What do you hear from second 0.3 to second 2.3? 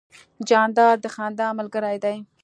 جانداد د خندا ملګری دی.